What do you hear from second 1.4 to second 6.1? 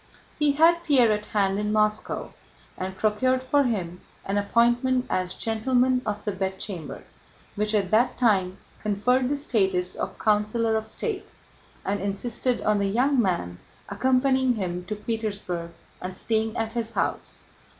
in Moscow and procured for him an appointment as Gentleman